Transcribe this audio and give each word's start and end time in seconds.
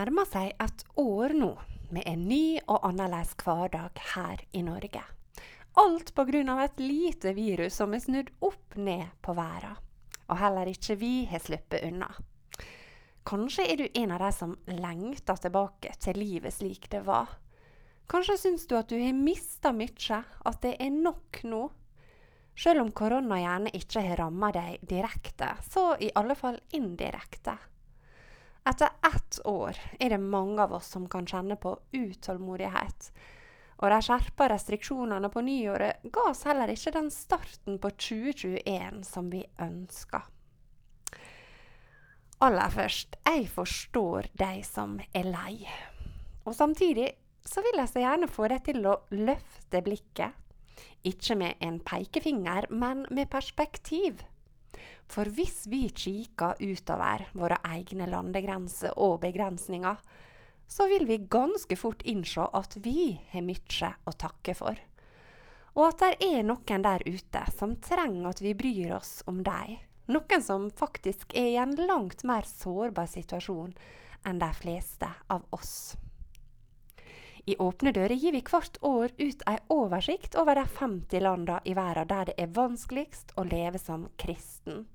Nærmer 0.00 0.24
seg 0.28 0.54
et 0.62 0.82
år 0.96 1.34
nå 1.36 1.50
med 1.92 2.06
en 2.08 2.20
ny 2.24 2.60
og 2.70 2.86
annerledes 2.88 3.34
hverdag 3.42 3.98
her 4.14 4.40
i 4.56 4.62
Norge. 4.64 5.02
Alt 5.80 6.14
pga. 6.14 6.64
et 6.64 6.80
lite 6.80 7.34
virus 7.34 7.74
som 7.74 7.92
er 7.94 8.00
snudd 8.00 8.30
opp 8.40 8.76
ned 8.76 9.10
på 9.20 9.34
verden. 9.34 9.76
Og 10.30 10.38
heller 10.38 10.70
ikke 10.70 10.96
vi 10.96 11.24
har 11.26 11.42
sluppet 11.42 11.84
unna. 11.84 12.08
Kanskje 13.26 13.66
er 13.66 13.76
du 13.76 13.88
en 13.94 14.12
av 14.12 14.20
de 14.20 14.32
som 14.32 14.56
lengter 14.66 15.36
tilbake 15.36 15.92
til 16.00 16.16
livet 16.16 16.54
slik 16.54 16.88
det 16.90 17.02
var. 17.04 17.28
Kanskje 18.08 18.38
syns 18.38 18.66
du 18.66 18.76
at 18.78 18.88
du 18.88 18.96
har 18.96 19.12
mista 19.12 19.72
mye, 19.72 20.22
at 20.44 20.62
det 20.62 20.76
er 20.80 20.90
nok 20.90 21.42
nå. 21.44 21.68
Selv 22.56 22.80
om 22.80 22.92
korona 22.92 23.36
gjerne 23.42 23.74
ikke 23.76 24.00
har 24.00 24.16
ramma 24.16 24.50
deg 24.52 24.80
direkte, 24.80 25.56
så 25.68 25.96
i 26.00 26.10
alle 26.14 26.34
fall 26.34 26.58
indirekte. 26.72 27.58
Etter 28.68 28.90
ett 29.06 29.40
år 29.48 29.76
er 29.98 30.12
det 30.12 30.20
mange 30.20 30.62
av 30.62 30.74
oss 30.76 30.90
som 30.92 31.06
kan 31.08 31.26
kjenne 31.26 31.56
på 31.56 31.72
utålmodighet. 31.96 33.10
Og 33.80 33.88
de 33.88 34.00
skjerpa 34.04 34.50
restriksjonene 34.52 35.30
på 35.32 35.40
nyåret 35.44 36.04
ga 36.12 36.26
oss 36.28 36.44
heller 36.48 36.68
ikke 36.68 36.92
den 36.92 37.08
starten 37.14 37.78
på 37.80 37.92
2021 37.96 39.00
som 39.08 39.30
vi 39.32 39.46
ønska. 39.58 40.22
Aller 42.40 42.72
først, 42.72 43.16
jeg 43.24 43.48
forstår 43.52 44.30
de 44.40 44.52
som 44.64 44.98
er 45.16 45.26
lei. 45.28 45.56
Og 46.44 46.54
samtidig 46.56 47.10
så 47.44 47.64
vil 47.64 47.80
jeg 47.80 47.88
så 47.88 48.04
gjerne 48.04 48.28
få 48.28 48.48
deg 48.52 48.64
til 48.68 48.86
å 48.88 48.98
løfte 49.12 49.82
blikket. 49.84 50.36
Ikke 51.04 51.36
med 51.36 51.60
en 51.64 51.78
pekefinger, 51.84 52.68
men 52.70 53.06
med 53.10 53.28
perspektiv. 53.32 54.20
For 55.10 55.30
hvis 55.34 55.64
vi 55.70 55.88
kikker 55.88 56.60
utover 56.60 57.26
våre 57.34 57.58
egne 57.66 58.06
landegrenser 58.10 58.94
og 58.96 59.20
begrensninger, 59.24 59.98
så 60.70 60.86
vil 60.86 61.06
vi 61.08 61.18
ganske 61.30 61.76
fort 61.76 62.04
innse 62.06 62.46
at 62.54 62.76
vi 62.84 63.18
har 63.32 63.42
mye 63.42 63.92
å 64.06 64.14
takke 64.14 64.54
for. 64.54 64.78
Og 65.74 65.86
at 65.86 66.02
det 66.02 66.28
er 66.30 66.46
noen 66.46 66.84
der 66.86 67.02
ute 67.06 67.42
som 67.56 67.74
trenger 67.82 68.30
at 68.30 68.42
vi 68.42 68.54
bryr 68.58 68.94
oss 68.98 69.20
om 69.30 69.42
dem. 69.46 69.78
Noen 70.10 70.42
som 70.42 70.70
faktisk 70.74 71.34
er 71.38 71.52
i 71.52 71.58
en 71.62 71.74
langt 71.86 72.24
mer 72.26 72.46
sårbar 72.46 73.10
situasjon 73.10 73.74
enn 74.26 74.40
de 74.42 74.50
fleste 74.58 75.10
av 75.30 75.44
oss. 75.54 75.94
I 77.46 77.56
Åpne 77.56 77.92
dører 77.96 78.14
gir 78.14 78.34
vi 78.36 78.42
hvert 78.44 78.76
år 78.84 79.12
ut 79.18 79.42
ei 79.48 79.56
oversikt 79.72 80.36
over 80.38 80.58
de 80.58 80.64
50 80.66 81.24
landene 81.24 81.60
i 81.64 81.74
verden 81.74 82.08
der 82.10 82.30
det 82.30 82.36
er 82.38 82.54
vanskeligst 82.56 83.32
å 83.40 83.44
leve 83.48 83.80
som 83.80 84.08
kristen. 84.20 84.86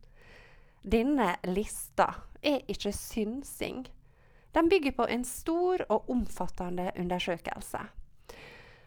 Denne 0.82 1.36
lista 1.50 2.12
er 2.46 2.62
ikke 2.70 2.94
synsing. 2.94 3.88
Den 4.54 4.70
bygger 4.70 4.94
på 4.96 5.08
en 5.10 5.26
stor 5.26 5.82
og 5.90 6.10
omfattende 6.14 6.92
undersøkelse. 6.96 7.82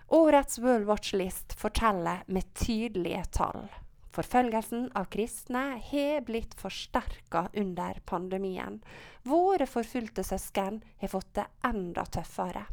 Årets 0.09 0.59
World 0.59 0.87
Watch 0.89 1.13
List 1.13 1.53
forteller 1.53 2.23
med 2.27 2.55
tydelige 2.55 3.25
tall. 3.37 3.67
Forfølgelsen 4.15 4.89
av 4.97 5.11
kristne 5.13 5.77
har 5.91 6.25
blitt 6.25 6.55
forsterka 6.57 7.49
under 7.53 8.01
pandemien. 8.09 8.81
Våre 9.23 9.67
forfulgte 9.69 10.25
søsken 10.25 10.81
har 11.03 11.13
fått 11.13 11.35
det 11.37 11.45
enda 11.69 12.07
tøffere. 12.07 12.65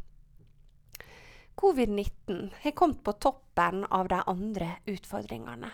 Covid-19 1.56 2.50
har 2.62 2.70
kommet 2.70 3.04
på 3.04 3.12
toppen 3.12 3.84
av 3.84 4.08
de 4.08 4.22
andre 4.26 4.70
utfordringene. 4.84 5.70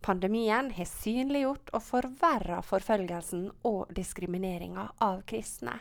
Pandemien 0.00 0.70
har 0.70 0.88
synliggjort 0.88 1.68
og 1.76 1.84
forverra 1.84 2.62
forfølgelsen 2.64 3.44
og 3.68 3.92
diskrimineringa 3.94 4.86
av 5.04 5.20
kristne. 5.28 5.76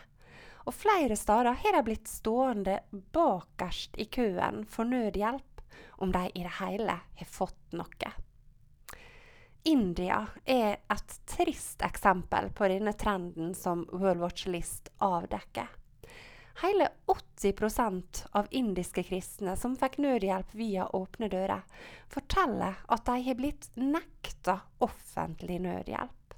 Og 0.67 0.75
flere 0.75 1.15
steder 1.17 1.55
har 1.63 1.77
de 1.77 1.83
blitt 1.87 2.11
stående 2.11 2.81
bakerst 2.91 3.95
i 3.97 4.05
køen 4.11 4.65
for 4.69 4.85
nødhjelp, 4.85 5.63
om 6.03 6.11
de 6.11 6.27
i 6.35 6.43
det 6.43 6.57
hele 6.59 6.99
har 6.99 7.31
fått 7.39 7.73
noe. 7.79 8.13
India 9.63 10.25
er 10.45 10.81
et 10.91 11.19
trist 11.29 11.81
eksempel 11.85 12.51
på 12.51 12.67
denne 12.67 12.93
trenden 12.99 13.55
som 13.55 13.87
World 13.93 14.21
Watch 14.21 14.51
List 14.51 14.91
avdekker. 14.97 15.80
Hele 16.61 16.89
80% 17.05 18.25
av 18.31 18.47
indiske 18.49 19.03
kristne 19.03 19.55
som 19.57 19.73
fikk 19.75 19.95
nødhjelp 19.97 20.51
via 20.53 20.85
Åpne 20.93 21.25
dører, 21.31 21.63
forteller 22.05 22.83
at 22.85 23.05
de 23.07 23.15
har 23.25 23.37
blitt 23.39 23.65
nekta 23.81 24.59
offentlig 24.85 25.57
nødhjelp. 25.63 26.35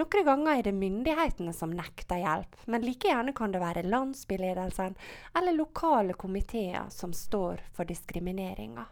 Noen 0.00 0.24
ganger 0.24 0.54
er 0.54 0.64
det 0.64 0.72
myndighetene 0.72 1.52
som 1.52 1.74
nekter 1.76 2.22
hjelp, 2.22 2.56
men 2.64 2.86
like 2.86 3.10
gjerne 3.10 3.34
kan 3.36 3.52
det 3.52 3.60
være 3.60 3.84
landsbyledelsen 3.84 4.96
eller 5.36 5.58
lokale 5.58 6.16
komiteer 6.16 6.88
som 6.88 7.12
står 7.12 7.60
for 7.76 7.84
diskrimineringa. 7.84 8.86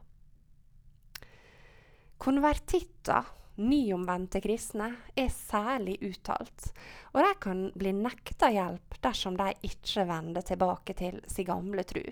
Konvertitter 2.21 3.33
nyomvendte 3.61 4.41
kristne 4.43 4.89
er 5.19 5.29
særlig 5.33 5.99
uttalt, 6.07 6.71
og 7.13 7.21
de 7.25 7.31
kan 7.45 7.63
bli 7.77 7.93
nekta 7.97 8.51
hjelp 8.55 8.97
dersom 9.05 9.37
de 9.39 9.53
ikke 9.67 10.07
vender 10.09 10.45
tilbake 10.47 10.97
til 10.99 11.21
sin 11.31 11.49
gamle 11.49 11.85
tru. 11.85 12.03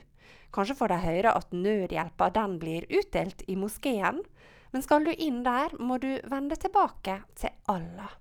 Kanskje 0.54 0.76
får 0.78 0.92
de 0.92 0.98
høre 1.02 1.34
at 1.40 1.52
nødhjelpa 1.56 2.30
den 2.36 2.58
blir 2.60 2.86
utdelt 2.88 3.44
i 3.48 3.56
moskeen, 3.56 4.22
men 4.72 4.84
skal 4.84 5.04
du 5.04 5.12
inn 5.12 5.42
der, 5.44 5.72
må 5.80 5.98
du 6.00 6.10
vende 6.28 6.56
tilbake 6.60 7.22
til 7.38 7.54
Allah. 7.72 8.12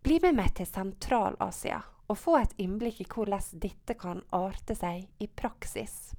Bli 0.00 0.20
med 0.22 0.38
meg 0.38 0.54
til 0.56 0.68
Sentral-Asia 0.68 1.82
og 2.10 2.18
få 2.18 2.38
et 2.40 2.54
innblikk 2.62 3.02
i 3.04 3.08
hvordan 3.10 3.60
dette 3.62 3.94
kan 3.98 4.22
arte 4.34 4.74
seg 4.78 5.06
i 5.22 5.28
praksis. 5.28 6.14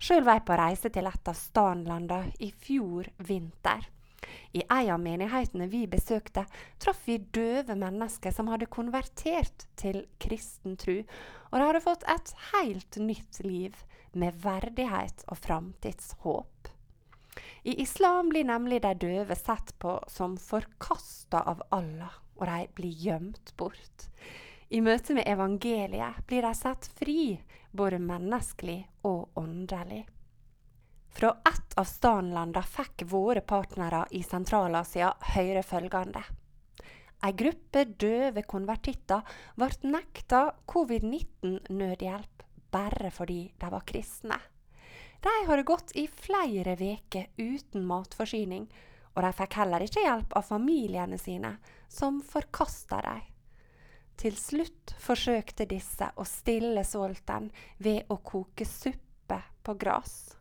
Sjøl 0.00 0.24
var 0.24 0.38
jeg 0.38 0.46
på 0.48 0.56
reise 0.56 0.90
til 0.92 1.08
et 1.08 1.28
av 1.28 1.36
stanlandene 1.36 2.32
i 2.40 2.50
fjor 2.56 3.08
vinter. 3.28 3.84
I 4.52 4.62
ei 4.66 4.90
av 4.90 5.00
menighetene 5.02 5.68
vi 5.70 5.84
besøkte, 5.90 6.44
traff 6.82 7.02
vi 7.06 7.18
døve 7.18 7.76
mennesker 7.78 8.34
som 8.34 8.50
hadde 8.52 8.70
konvertert 8.72 9.66
til 9.80 10.04
kristen 10.22 10.76
tro, 10.80 11.00
og 11.50 11.56
de 11.56 11.64
hadde 11.66 11.84
fått 11.84 12.06
et 12.10 12.34
helt 12.50 13.00
nytt 13.00 13.40
liv 13.46 13.78
med 14.12 14.36
verdighet 14.42 15.24
og 15.28 15.38
framtidshåp. 15.38 16.70
I 17.62 17.76
islam 17.82 18.28
blir 18.32 18.44
nemlig 18.44 18.80
de 18.82 18.94
døve 18.94 19.36
sett 19.36 19.74
på 19.78 19.98
som 20.08 20.36
forkasta 20.40 21.42
av 21.46 21.62
Allah, 21.70 22.14
og 22.40 22.46
de 22.48 22.60
blir 22.74 23.02
gjemt 23.04 23.52
bort. 23.56 24.08
I 24.70 24.80
møte 24.80 25.16
med 25.16 25.26
evangeliet 25.28 26.22
blir 26.30 26.46
de 26.46 26.54
satt 26.54 26.86
fri, 26.98 27.40
både 27.70 27.98
menneskelig 28.02 28.84
og 29.06 29.38
åndelig. 29.38 30.04
Fra 31.10 31.30
ett 31.48 31.74
av 31.78 31.84
stanlandene 31.84 32.62
fikk 32.66 33.04
våre 33.10 33.42
partnere 33.42 34.04
i 34.14 34.22
Sentral-Asia 34.22 35.10
høre 35.34 35.62
følgende. 35.66 36.22
Ei 37.20 37.34
gruppe 37.36 37.84
døve 38.00 38.46
konvertitter 38.48 39.26
ble 39.58 39.68
nekta 39.92 40.46
covid-19-nødhjelp 40.70 42.46
bare 42.72 43.10
fordi 43.12 43.42
de 43.60 43.70
var 43.74 43.84
kristne. 43.84 44.38
De 45.20 45.34
hadde 45.48 45.66
gått 45.68 45.92
i 46.00 46.06
flere 46.08 46.78
uker 46.80 47.26
uten 47.36 47.84
matforsyning, 47.84 48.70
og 49.12 49.22
de 49.26 49.32
fikk 49.36 49.58
heller 49.60 49.84
ikke 49.84 50.06
hjelp 50.06 50.32
av 50.38 50.46
familiene 50.48 51.18
sine, 51.20 51.56
som 51.92 52.22
forkasta 52.24 53.02
dem. 53.04 53.26
Til 54.20 54.36
slutt 54.36 54.94
forsøkte 55.00 55.66
disse 55.68 56.10
å 56.16 56.24
stille 56.28 56.84
sulten 56.84 57.50
ved 57.78 58.08
å 58.08 58.20
koke 58.24 58.64
suppe 58.68 59.42
på 59.64 59.76
gress. 59.80 60.39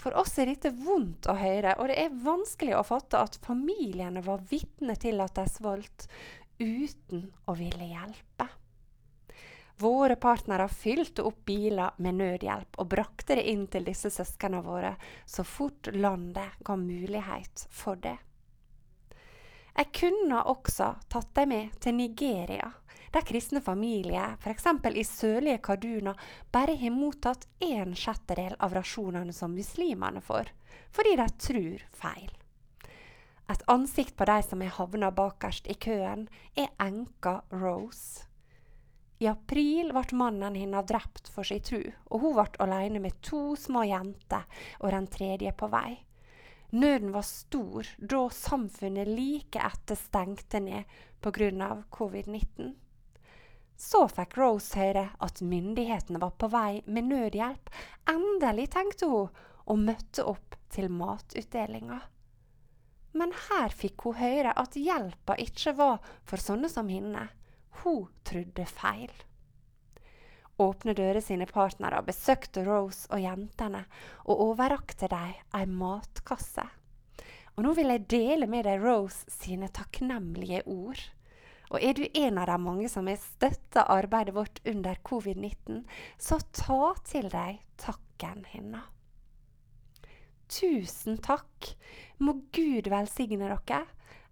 For 0.00 0.16
oss 0.20 0.36
er 0.38 0.50
dette 0.50 0.74
vondt 0.74 1.28
å 1.30 1.36
høre, 1.38 1.76
og 1.78 1.88
det 1.88 2.00
er 2.02 2.18
vanskelig 2.24 2.74
å 2.76 2.84
fatte 2.86 3.20
at 3.22 3.38
familiene 3.44 4.24
var 4.24 4.42
vitne 4.50 4.96
til 5.00 5.22
at 5.24 5.36
de 5.38 5.46
svolt 5.48 6.08
uten 6.58 7.30
å 7.46 7.54
ville 7.58 7.88
hjelpe. 7.92 8.48
Våre 9.76 10.14
partnere 10.16 10.68
fylte 10.70 11.24
opp 11.26 11.40
biler 11.48 11.96
med 11.98 12.20
nødhjelp 12.20 12.78
og 12.78 12.90
brakte 12.92 13.34
det 13.34 13.48
inn 13.50 13.64
til 13.66 13.86
disse 13.88 14.10
søsknene 14.12 14.60
våre 14.62 14.92
så 15.26 15.42
fort 15.44 15.90
landet 15.94 16.60
ga 16.62 16.76
mulighet 16.78 17.66
for 17.74 17.98
det. 17.98 18.14
Jeg 19.74 19.90
kunne 19.98 20.44
også 20.46 20.92
tatt 21.10 21.32
dem 21.34 21.50
med 21.50 21.74
til 21.82 21.96
Nigeria, 21.98 22.68
der 23.14 23.26
kristne 23.26 23.60
familier, 23.62 24.36
f.eks. 24.40 24.66
i 24.94 25.04
sørlige 25.04 25.58
Kaduna, 25.62 26.14
bare 26.52 26.74
har 26.76 26.90
mottatt 26.90 27.46
en 27.62 27.94
sjettedel 27.94 28.56
av 28.58 28.74
rasjonene 28.74 29.32
som 29.32 29.54
muslimene 29.54 30.22
får, 30.24 30.50
fordi 30.90 31.14
de 31.20 31.28
tror 31.46 31.86
feil. 31.94 32.32
Et 33.50 33.64
ansikt 33.68 34.16
på 34.16 34.24
de 34.24 34.38
som 34.42 34.62
har 34.64 34.76
havna 34.78 35.10
bakerst 35.12 35.66
i 35.68 35.74
køen, 35.76 36.28
er 36.56 36.72
enka 36.80 37.42
Rose. 37.52 38.24
I 39.22 39.28
april 39.30 39.92
ble 39.94 40.18
mannen 40.18 40.56
hennes 40.58 40.86
drept 40.88 41.30
for 41.30 41.46
sin 41.46 41.62
tru, 41.62 41.82
og 42.10 42.24
hun 42.24 42.34
ble 42.34 42.64
alene 42.64 43.02
med 43.04 43.20
to 43.22 43.54
små 43.56 43.84
jenter 43.86 44.42
og 44.80 44.90
den 44.90 45.06
tredje 45.12 45.52
på 45.54 45.68
vei. 45.70 46.00
Nøden 46.74 47.12
var 47.14 47.22
stor 47.22 47.86
da 47.98 48.24
samfunnet 48.34 49.06
like 49.06 49.60
etter 49.62 49.94
stengte 49.94 50.58
ned 50.60 50.96
pga. 51.22 51.84
covid-19. 51.94 52.74
Så 53.76 54.06
fikk 54.08 54.36
Rose 54.38 54.78
høre 54.78 55.08
at 55.24 55.42
myndighetene 55.42 56.20
var 56.22 56.34
på 56.38 56.48
vei 56.52 56.82
med 56.86 57.10
nødhjelp. 57.10 57.70
Endelig, 58.10 58.70
tenkte 58.74 59.10
hun, 59.10 59.44
og 59.64 59.80
møtte 59.80 60.24
opp 60.28 60.56
til 60.74 60.90
matutdelinga. 60.92 62.00
Men 63.14 63.34
her 63.48 63.74
fikk 63.74 64.06
hun 64.06 64.18
høre 64.18 64.54
at 64.58 64.78
hjelpa 64.78 65.36
ikke 65.40 65.74
var 65.78 66.02
for 66.26 66.42
sånne 66.42 66.70
som 66.70 66.90
henne. 66.90 67.28
Hun 67.82 68.08
trodde 68.26 68.66
feil. 68.70 69.12
Åpne 70.62 70.94
dører 70.94 71.22
sine 71.22 71.46
partnere 71.50 72.02
besøkte 72.06 72.62
Rose 72.66 73.08
og 73.10 73.22
jentene 73.22 73.82
og 74.24 74.42
overrakte 74.50 75.08
dem 75.10 75.34
ei 75.58 75.64
matkasse. 75.66 76.66
Og 77.54 77.66
nå 77.66 77.74
vil 77.78 77.90
jeg 77.90 78.06
dele 78.10 78.46
med 78.50 78.66
deg 78.66 78.82
Rose 78.82 79.30
sine 79.30 79.70
takknemlige 79.74 80.62
ord. 80.70 81.00
Og 81.74 81.82
er 81.82 81.96
du 81.98 82.04
en 82.06 82.38
av 82.38 82.46
de 82.46 82.56
mange 82.62 82.88
som 82.90 83.08
har 83.10 83.18
støtta 83.18 83.88
arbeidet 83.90 84.36
vårt 84.36 84.60
under 84.70 84.98
covid-19, 85.02 85.82
så 86.22 86.38
ta 86.54 86.92
til 87.02 87.26
deg 87.32 87.58
takken 87.82 88.44
hennes. 88.52 88.86
Tusen 90.54 91.18
takk. 91.18 91.72
Må 92.22 92.36
Gud 92.54 92.86
velsigne 92.92 93.48
dere. 93.48 93.80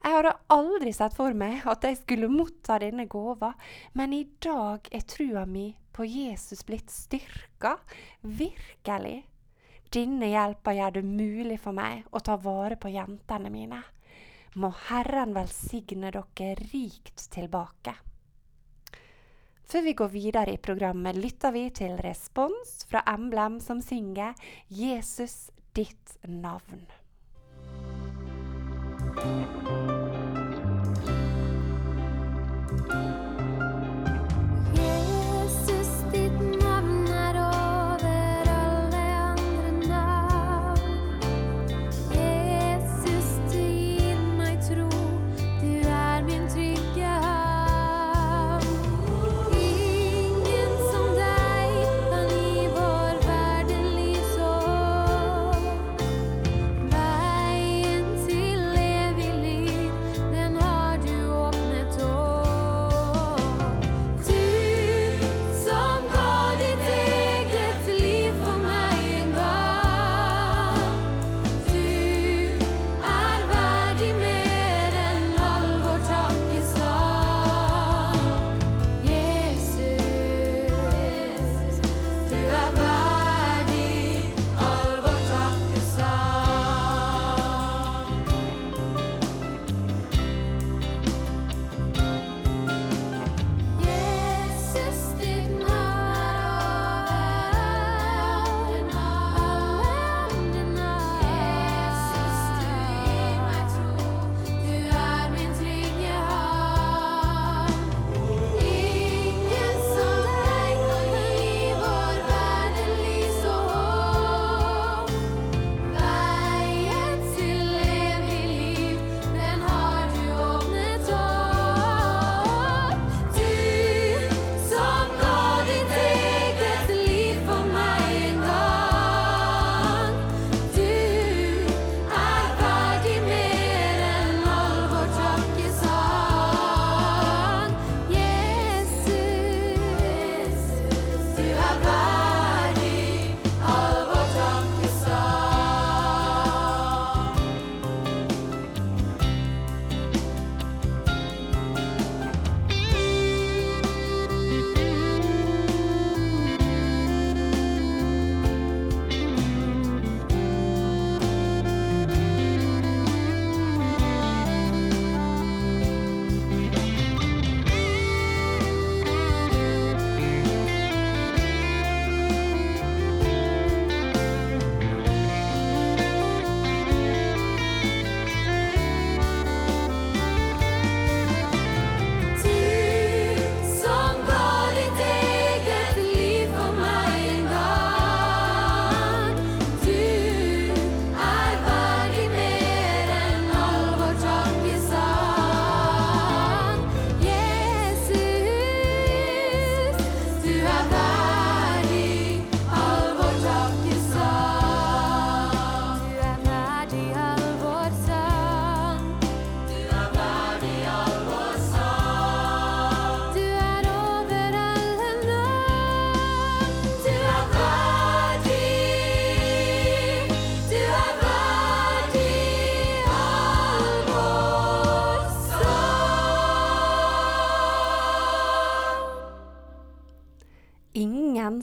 Jeg 0.03 0.17
hadde 0.17 0.35
aldri 0.55 0.93
sett 0.95 1.15
for 1.15 1.35
meg 1.35 1.67
at 1.67 1.83
jeg 1.87 1.99
skulle 2.01 2.31
motta 2.31 2.79
denne 2.83 3.09
gåva, 3.11 3.53
men 3.99 4.15
i 4.15 4.25
dag 4.43 4.87
er 4.95 5.07
trua 5.07 5.43
mi 5.47 5.73
på 5.95 6.07
Jesus 6.07 6.63
blitt 6.67 6.91
styrka. 6.91 7.77
Virkelig. 8.23 9.23
Denne 9.93 10.31
hjelpa 10.31 10.75
gjør 10.75 10.99
det 10.99 11.05
mulig 11.07 11.59
for 11.63 11.75
meg 11.77 12.07
å 12.11 12.23
ta 12.25 12.39
vare 12.41 12.79
på 12.81 12.91
jentene 12.91 13.51
mine. 13.53 13.83
Må 14.61 14.69
Herren 14.89 15.33
velsigne 15.33 16.11
dere 16.13 16.55
rikt 16.61 17.29
tilbake. 17.33 17.95
Før 19.65 19.87
vi 19.87 19.95
går 19.97 20.11
videre 20.13 20.53
i 20.53 20.61
programmet, 20.61 21.17
lytter 21.17 21.55
vi 21.55 21.71
til 21.73 21.97
respons 22.05 22.83
fra 22.91 23.01
Emblem, 23.15 23.61
som 23.61 23.81
synger 23.81 24.35
'Jesus 24.69 25.51
ditt 25.73 26.19
navn'. 26.29 26.85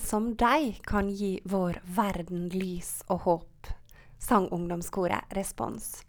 Som 0.09 0.31
deg 0.35 0.79
kan 0.89 1.09
gi 1.13 1.35
vår 1.45 1.81
verden 1.85 2.47
lys 2.49 3.03
og 3.13 3.19
håp, 3.27 3.67
sang 4.17 4.47
ungdomskoret 4.49 5.29
Respons. 5.37 6.01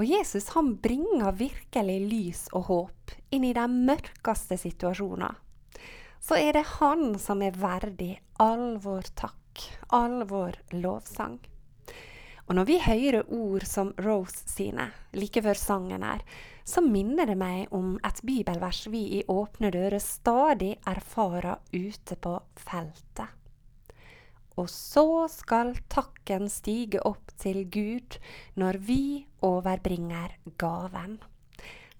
Og 0.00 0.08
Jesus 0.08 0.48
han 0.54 0.70
bringer 0.80 1.36
virkelig 1.36 1.98
lys 2.08 2.40
og 2.56 2.64
håp 2.70 3.12
inn 3.36 3.44
i 3.44 3.52
de 3.52 3.66
mørkeste 3.68 4.56
situasjoner. 4.62 5.36
Så 6.24 6.38
er 6.40 6.56
det 6.56 6.64
han 6.78 7.18
som 7.20 7.44
er 7.44 7.58
verdig 7.60 8.14
all 8.40 8.78
vår 8.80 9.12
takk, 9.12 9.60
all 9.92 10.24
vår 10.30 10.56
lovsang. 10.72 11.36
Og 12.48 12.56
når 12.56 12.68
vi 12.70 12.80
hører 12.80 13.28
ord 13.28 13.68
som 13.68 13.92
Rose 14.00 14.48
sine 14.48 14.88
like 15.12 15.44
før 15.44 15.60
sangen 15.60 16.04
her, 16.04 16.24
så 16.64 16.80
minner 16.80 17.28
det 17.28 17.36
meg 17.36 17.72
om 17.76 17.94
et 18.06 18.20
bibelvers 18.24 18.86
vi 18.92 19.02
i 19.18 19.22
Åpne 19.28 19.70
dører 19.74 20.00
stadig 20.00 20.74
erfarer 20.88 21.60
ute 21.72 22.16
på 22.16 22.38
feltet. 22.56 23.28
Og 24.56 24.70
så 24.70 25.26
skal 25.28 25.74
takken 25.90 26.46
stige 26.52 27.02
opp 27.04 27.34
til 27.42 27.64
Gud 27.74 28.16
når 28.60 28.78
vi 28.86 29.02
overbringer 29.44 30.36
gaven. 30.60 31.18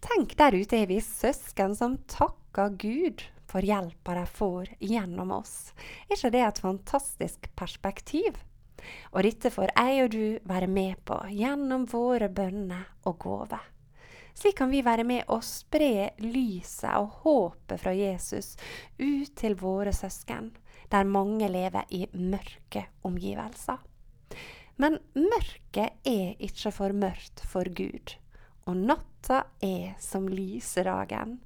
Tenk, 0.04 0.36
der 0.38 0.54
ute 0.54 0.82
er 0.82 0.88
vi 0.88 1.00
søsken 1.02 1.74
som 1.76 1.98
takker 2.08 2.76
Gud 2.78 3.24
for 3.50 3.64
hjelpa 3.64 4.16
de 4.18 4.24
får 4.30 4.72
gjennom 4.80 5.32
oss. 5.34 5.72
Er 6.08 6.16
ikke 6.16 6.32
det 6.34 6.42
et 6.46 6.62
fantastisk 6.62 7.50
perspektiv? 7.58 8.40
Og 9.12 9.22
dette 9.24 9.52
får 9.52 9.72
jeg 9.72 10.04
og 10.04 10.10
du 10.12 10.24
være 10.48 10.68
med 10.68 10.98
på 11.08 11.20
gjennom 11.32 11.86
våre 11.90 12.28
bønner 12.28 12.88
og 13.08 13.18
gaver. 13.24 13.73
Slik 14.34 14.58
kan 14.58 14.70
vi 14.70 14.82
være 14.82 15.06
med 15.06 15.30
å 15.30 15.38
spre 15.46 16.10
lyset 16.18 16.90
og 16.98 17.22
håpet 17.22 17.80
fra 17.80 17.94
Jesus 17.94 18.56
ut 18.98 19.30
til 19.38 19.54
våre 19.60 19.94
søsken, 19.94 20.50
der 20.90 21.06
mange 21.06 21.48
lever 21.48 21.86
i 21.94 22.04
mørke 22.12 22.88
omgivelser. 23.06 23.78
Men 24.76 24.98
mørket 25.14 26.02
er 26.02 26.34
ikke 26.42 26.72
for 26.74 26.94
mørkt 26.98 27.44
for 27.46 27.70
Gud, 27.78 28.16
og 28.66 28.76
natta 28.90 29.44
er 29.62 29.94
som 30.02 30.26
lysedagen. 30.28 31.38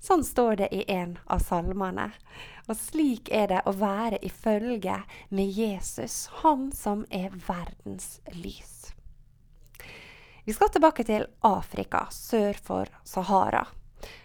Sånn 0.00 0.22
står 0.24 0.62
det 0.62 0.68
i 0.72 0.84
en 0.88 1.18
av 1.26 1.42
salmene. 1.44 2.06
Og 2.70 2.78
slik 2.78 3.28
er 3.34 3.50
det 3.50 3.64
å 3.66 3.74
være 3.76 4.20
i 4.24 4.30
følge 4.32 5.02
med 5.28 5.50
Jesus, 5.50 6.30
han 6.40 6.70
som 6.72 7.04
er 7.10 7.34
verdens 7.48 8.20
lys. 8.38 8.94
Vi 10.44 10.52
skal 10.56 10.70
tilbake 10.72 11.04
til 11.04 11.26
Afrika, 11.46 12.06
sør 12.10 12.56
for 12.64 12.90
Sahara. 13.04 13.66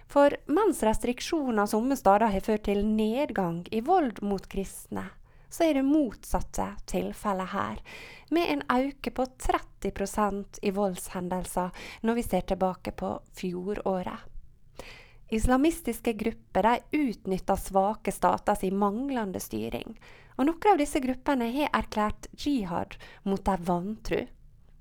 For 0.07 0.31
mens 0.47 0.83
restriksjoner 0.85 1.67
somme 1.67 1.97
steder 1.99 2.31
har 2.31 2.45
ført 2.45 2.67
til 2.69 2.85
nedgang 2.87 3.65
i 3.71 3.81
vold 3.83 4.21
mot 4.23 4.45
kristne, 4.47 5.09
så 5.49 5.67
er 5.67 5.77
det 5.77 5.87
motsatte 5.87 6.67
tilfellet 6.89 7.51
her, 7.51 7.81
med 8.31 8.51
en 8.53 8.63
økning 8.71 9.15
på 9.15 9.25
30% 9.47 10.61
i 10.63 10.71
voldshendelser 10.75 11.83
når 12.03 12.17
vi 12.19 12.23
ser 12.25 12.47
tilbake 12.47 12.95
på 12.95 13.11
fjoråret. 13.35 14.31
Islamistiske 15.35 16.13
grupper 16.13 16.67
utnytter 16.93 17.55
svake 17.55 18.11
staters 18.13 18.61
manglende 18.71 19.41
styring. 19.41 19.97
Og 20.37 20.45
noen 20.45 20.71
av 20.71 20.77
disse 20.79 20.99
gruppene 21.01 21.47
har 21.55 21.71
erklært 21.73 22.27
jihad 22.37 22.93
mot 23.23 23.41
de 23.45 23.55
vantro. 23.65 24.21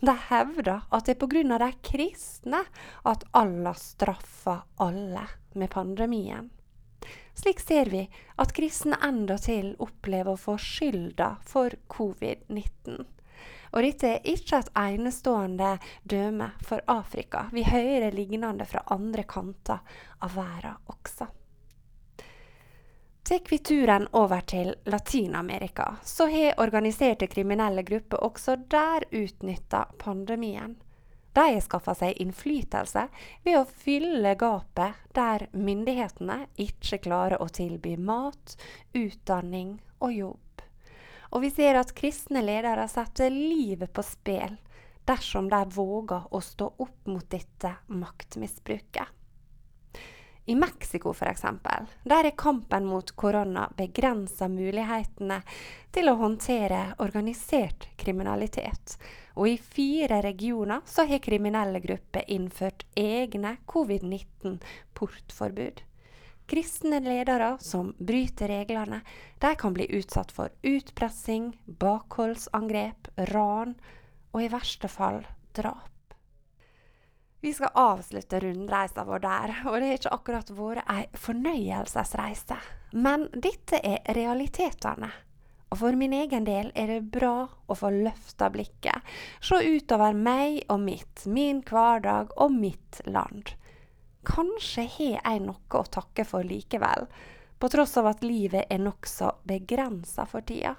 De 0.00 0.14
hevder 0.28 0.82
at 0.90 1.06
det 1.06 1.14
er 1.14 1.20
pga. 1.26 1.58
de 1.58 1.70
kristne 1.82 2.64
at 3.04 3.24
Allah 3.32 3.74
straffer 3.74 4.64
alle 4.76 5.26
med 5.54 5.70
pandemien. 5.70 6.50
Slik 7.34 7.60
ser 7.60 7.90
vi 7.90 8.04
at 8.38 8.52
kristne 8.54 8.96
endatil 9.02 9.74
opplever 9.78 10.34
å 10.34 10.40
få 10.40 10.56
skylda 10.58 11.36
for 11.42 11.74
covid-19. 11.90 13.04
Og 13.74 13.82
dette 13.82 14.06
er 14.06 14.28
ikke 14.30 14.60
et 14.62 14.70
enestående 14.78 15.72
døme 16.06 16.52
for 16.62 16.84
Afrika. 16.86 17.48
Vi 17.52 17.66
hører 17.66 18.14
lignende 18.14 18.66
fra 18.70 18.84
andre 18.94 19.24
kanter 19.26 19.82
av 20.22 20.36
verden 20.38 20.78
også. 20.94 21.26
Tar 23.28 23.40
vi 23.50 23.59
turen 23.59 24.09
over 24.12 24.40
til 24.40 24.75
Latin-Amerika, 24.85 25.97
så 26.02 26.26
har 26.26 26.59
organiserte 26.61 27.26
kriminelle 27.26 27.83
grupper 27.83 28.21
også 28.21 28.57
der 28.69 29.07
utnytta 29.11 29.87
pandemien. 29.99 30.75
De 31.33 31.40
har 31.40 31.64
skaffa 31.64 31.95
seg 31.97 32.21
innflytelse 32.21 33.07
ved 33.47 33.57
å 33.57 33.64
fylle 33.64 34.35
gapet 34.37 35.00
der 35.16 35.47
myndighetene 35.57 36.37
ikke 36.66 37.00
klarer 37.09 37.40
å 37.40 37.49
tilby 37.49 37.97
mat, 37.97 38.59
utdanning 38.93 39.78
og 40.04 40.12
jobb. 40.12 40.62
Og 41.33 41.49
vi 41.49 41.54
ser 41.57 41.81
at 41.81 41.97
kristne 41.97 42.45
ledere 42.45 42.85
setter 42.93 43.33
livet 43.33 43.88
på 43.97 44.04
spill 44.04 44.61
dersom 45.09 45.49
de 45.49 45.64
våger 45.73 46.28
å 46.28 46.45
stå 46.45 46.75
opp 46.76 47.09
mot 47.09 47.25
dette 47.33 47.73
maktmisbruket. 47.88 49.09
I 50.46 50.54
Mexico 50.54 51.14
f.eks. 51.14 51.42
der 52.04 52.24
er 52.24 52.30
kampen 52.36 52.86
mot 52.86 53.10
korona 53.16 53.72
begrensa 53.76 54.48
mulighetene 54.48 55.42
til 55.94 56.08
å 56.10 56.14
håndtere 56.20 56.94
organisert 57.00 57.88
kriminalitet. 57.96 58.98
Og 59.40 59.48
i 59.48 59.56
fire 59.56 60.22
regioner 60.22 60.80
så 60.84 61.04
har 61.08 61.18
kriminelle 61.24 61.80
grupper 61.80 62.22
innført 62.28 62.84
egne 62.94 63.56
covid-19-portforbud. 63.72 65.80
Kristne 66.46 67.00
ledere 67.00 67.56
som 67.64 67.94
bryter 67.96 68.48
reglene, 68.52 69.00
de 69.40 69.54
kan 69.56 69.72
bli 69.72 69.88
utsatt 69.96 70.32
for 70.32 70.48
utpressing, 70.60 71.56
bakholdsangrep, 71.64 73.08
ran 73.32 73.74
og 74.34 74.42
i 74.44 74.48
verste 74.52 74.88
fall 74.92 75.24
drap. 75.56 75.93
Vi 77.44 77.54
skal 77.54 77.68
avslutte 77.74 78.40
rundreisa 78.40 79.04
vår 79.04 79.18
der, 79.18 79.50
og 79.68 79.74
det 79.80 79.88
har 79.90 79.98
ikke 79.98 80.12
akkurat 80.16 80.50
vært 80.56 80.86
ei 80.88 81.02
fornøyelsesreise. 81.26 82.56
Men 82.96 83.26
dette 83.36 83.82
er 83.84 83.98
realitetene. 84.16 85.10
Og 85.68 85.76
for 85.82 85.98
min 86.00 86.14
egen 86.16 86.46
del 86.46 86.70
er 86.72 86.88
det 86.88 87.10
bra 87.12 87.34
å 87.44 87.76
få 87.76 87.90
løfta 87.92 88.48
blikket, 88.54 89.12
se 89.44 89.58
utover 89.60 90.16
meg 90.16 90.62
og 90.72 90.80
mitt, 90.86 91.26
min 91.28 91.60
hverdag 91.68 92.32
og 92.40 92.54
mitt 92.54 93.02
land. 93.04 93.52
Kanskje 94.24 94.86
har 94.94 95.18
jeg 95.18 95.42
noe 95.44 95.82
å 95.82 95.84
takke 95.98 96.24
for 96.24 96.48
likevel, 96.48 97.04
på 97.60 97.70
tross 97.74 97.92
av 98.00 98.08
at 98.14 98.24
livet 98.24 98.72
er 98.72 98.80
nokså 98.80 99.34
begrensa 99.44 100.24
for 100.30 100.48
tida. 100.48 100.78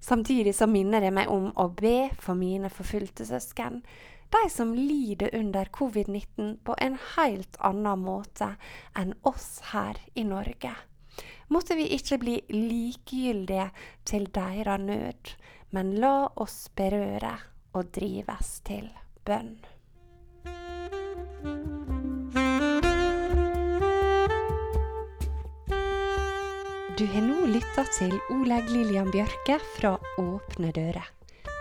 Samtidig 0.00 0.56
så 0.56 0.64
minner 0.64 1.04
det 1.04 1.12
meg 1.12 1.28
om 1.28 1.50
å 1.52 1.68
be 1.68 2.08
for 2.16 2.32
mine 2.32 2.72
forfulgte 2.72 3.28
søsken, 3.28 3.82
de 4.30 4.50
som 4.50 4.74
lider 4.74 5.34
under 5.34 5.64
covid-19 5.64 6.56
på 6.64 6.74
en 6.78 6.98
helt 7.16 7.56
annen 7.58 8.04
måte 8.06 8.54
enn 8.94 9.14
oss 9.26 9.60
her 9.72 9.98
i 10.14 10.24
Norge. 10.24 10.74
Måtte 11.50 11.74
vi 11.74 11.88
ikke 11.96 12.20
bli 12.22 12.36
likegyldige 12.54 13.70
til 14.06 14.28
deres 14.34 14.86
nød, 14.86 15.34
men 15.74 15.96
la 15.98 16.30
oss 16.38 16.68
berøre 16.78 17.34
og 17.74 17.90
drives 17.94 18.60
til 18.66 18.86
bønn. 19.26 19.58
Du 27.00 27.06
har 27.08 27.22
nå 27.24 27.46
lytta 27.48 27.86
til 27.96 28.12
Oleg 28.34 28.66
Lillian 28.70 29.10
Bjørke 29.10 29.56
fra 29.74 29.94
Åpne 30.20 30.70
dører. 30.76 31.06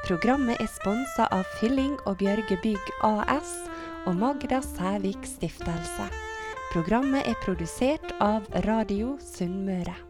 Programmet 0.06 0.60
er 0.62 0.69
sponsa 0.80 1.28
av 1.36 1.44
Fylling 1.60 1.98
og 2.08 2.20
Bjørge 2.22 2.58
Bygg 2.64 2.92
AS 3.04 3.52
og 4.08 4.16
Magda 4.16 4.62
Sævik 4.64 5.28
Stiftelse. 5.28 6.08
Programmet 6.72 7.28
er 7.28 7.40
produsert 7.44 8.14
av 8.24 8.48
Radio 8.68 9.18
Sunnmøre. 9.24 10.09